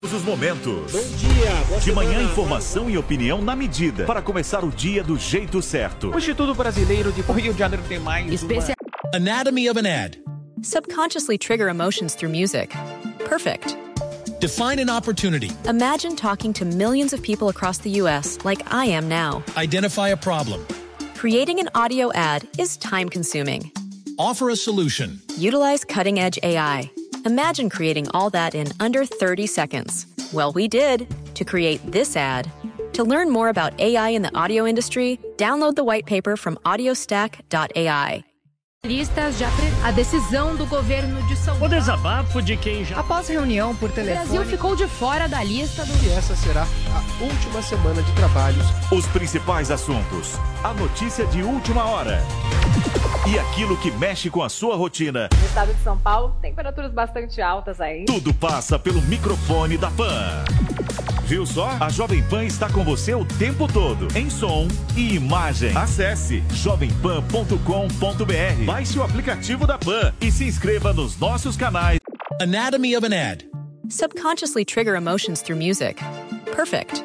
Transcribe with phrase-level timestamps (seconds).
[0.00, 0.92] Todos os momentos.
[0.92, 2.30] Bom dia, boa De manhã, semana.
[2.30, 4.04] informação e opinião na medida.
[4.04, 6.10] Para começar o dia do jeito certo.
[6.14, 8.76] O Instituto Brasileiro de Rio de Janeiro tem mais Especial.
[9.12, 10.22] Anatomy of an ad.
[10.62, 12.76] Subconsciously trigger emotions through music.
[13.28, 13.76] Perfect.
[14.40, 15.50] Define an opportunity.
[15.68, 18.38] Imagine talking to millions of people across the U.S.
[18.44, 19.42] like I am now.
[19.56, 20.64] Identify a problem.
[21.16, 23.72] Creating an audio ad is time consuming.
[24.16, 25.20] Offer a solution.
[25.36, 26.88] Utilize cutting edge AI.
[27.24, 30.06] Imagine creating all that in under 30 seconds.
[30.32, 32.50] Well, we did to create this ad.
[32.94, 38.24] To learn more about AI in the audio industry, download the white paper from audiostack.ai.
[38.86, 39.66] Listas já pre...
[39.84, 41.74] A decisão do governo de São O Paulo.
[41.74, 43.00] desabafo de quem já.
[43.00, 43.92] Após reunião por O.
[43.92, 45.92] Brasil ficou de fora da lista do.
[46.04, 48.64] E essa será a última semana de trabalhos.
[48.92, 50.34] Os principais assuntos.
[50.62, 52.22] A notícia de última hora.
[53.30, 55.28] E aquilo que mexe com a sua rotina.
[55.38, 58.06] No estado de São Paulo, temperaturas bastante altas aí.
[58.06, 60.44] Tudo passa pelo microfone da Pan.
[61.24, 61.68] Viu só?
[61.78, 65.76] A Jovem Pan está com você o tempo todo, em som e imagem.
[65.76, 71.98] Acesse jovempan.com.br, baixe o aplicativo da Pan e se inscreva nos nossos canais.
[72.40, 73.46] Anatomy of an ad.
[73.90, 76.02] Subconsciously trigger emotions through music.
[76.56, 77.04] Perfect.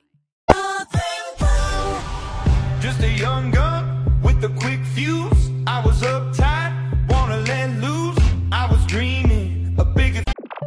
[2.91, 5.49] Just a young gun with a quick fuse.
[5.65, 6.73] I was uptight,
[7.09, 8.19] wanna let loose.
[8.51, 10.21] I was dreaming a bigger.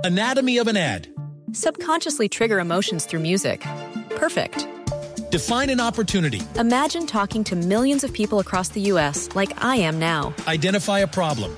[0.04, 1.06] Anatomy of an ad.
[1.52, 3.60] Subconsciously trigger emotions through music.
[4.08, 4.66] Perfect.
[5.30, 6.40] Define an opportunity.
[6.56, 9.28] Imagine talking to millions of people across the U.S.
[9.34, 10.32] like I am now.
[10.48, 11.54] Identify a problem.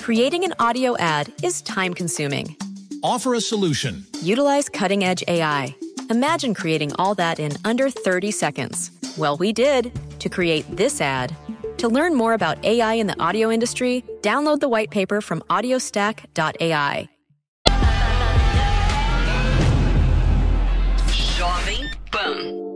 [0.00, 2.56] Creating an audio ad is time consuming.
[3.04, 4.04] Offer a solution.
[4.20, 5.76] Utilize cutting edge AI.
[6.10, 8.90] Imagine creating all that in under 30 seconds.
[9.16, 11.34] Well, we did to create this ad.
[11.78, 17.08] To learn more about AI in the audio industry, download the white paper from audiostack.ai.
[21.38, 22.68] Jovem Pan.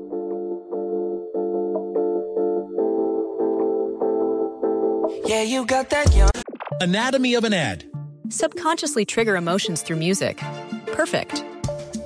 [5.26, 6.31] Yeah, you got that young.
[6.81, 7.84] Anatomy of an ad.
[8.28, 10.41] Subconsciously trigger emotions through music.
[10.86, 11.44] Perfect.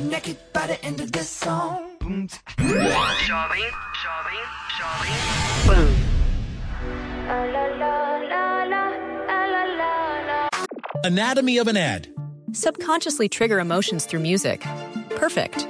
[0.00, 1.96] naked by the end of this song.
[2.00, 2.28] Boom.
[2.56, 2.76] Boom.
[11.04, 12.08] Anatomy of an ad.
[12.52, 14.62] Subconsciously trigger emotions through music.
[15.10, 15.66] Perfect.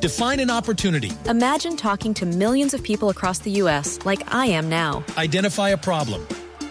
[0.00, 1.12] Define an opportunity.
[1.26, 3.98] Imagine talking to millions of people across the U.S.
[4.04, 5.04] like I am now.
[5.16, 6.26] Identify a problem.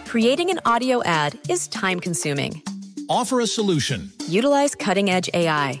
[0.06, 2.62] Creating an audio ad is time consuming.
[3.08, 4.10] Offer a solution.
[4.28, 5.80] Utilize cutting edge AI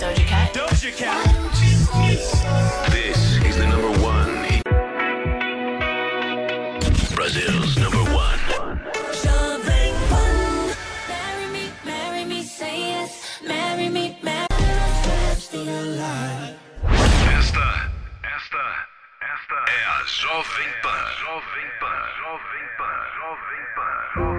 [0.00, 0.54] It's, it's Doja Cat.
[0.54, 1.26] Doja Cat.
[2.92, 4.60] This is the number one.
[7.14, 8.38] Brazil's number one.
[11.08, 13.40] Marry me, marry me, say yes.
[13.44, 14.46] Marry me, marry
[17.38, 17.90] Esta,
[18.22, 18.64] esta,
[19.20, 21.04] esta é a Jovem Pan.
[21.18, 22.08] Jovem Pan.
[22.20, 22.98] Jovem Pan.
[23.18, 23.98] Jovem Pan.
[24.14, 24.37] Jovem Pan.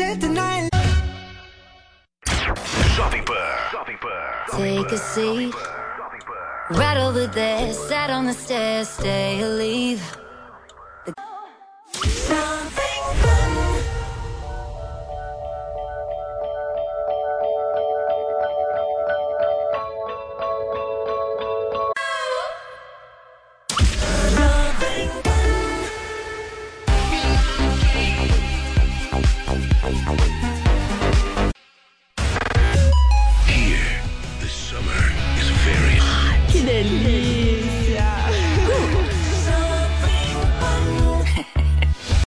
[0.00, 0.70] Set the night.
[2.96, 3.50] Jovem Pan.
[3.72, 4.56] Jovem Pan.
[4.56, 5.54] Take a seat.
[6.70, 10.02] Right over there, sat on the stairs, stay or leave.